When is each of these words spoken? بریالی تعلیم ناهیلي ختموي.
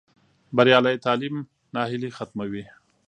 بریالی 0.55 0.97
تعلیم 1.05 1.35
ناهیلي 1.73 2.09
ختموي. 2.17 2.63